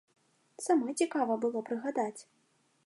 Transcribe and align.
Самой 0.67 0.95
цікава 1.05 1.37
было 1.45 1.59
прыгадаць. 1.69 2.21